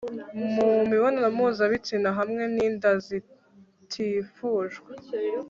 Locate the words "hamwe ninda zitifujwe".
2.17-4.91